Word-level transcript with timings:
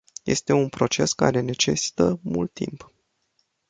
Este 0.25 0.53
un 0.53 0.69
proces 0.71 1.13
care 1.13 1.39
necesită 1.41 2.19
mult 2.23 2.53
timp. 2.53 2.93